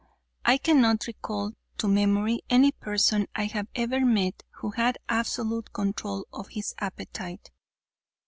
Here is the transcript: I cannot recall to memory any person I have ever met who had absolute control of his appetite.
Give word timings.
I 0.43 0.57
cannot 0.57 1.05
recall 1.05 1.51
to 1.77 1.87
memory 1.87 2.41
any 2.49 2.71
person 2.71 3.27
I 3.35 3.43
have 3.43 3.67
ever 3.75 3.99
met 4.03 4.41
who 4.53 4.71
had 4.71 4.97
absolute 5.07 5.71
control 5.73 6.25
of 6.33 6.47
his 6.49 6.73
appetite. 6.79 7.51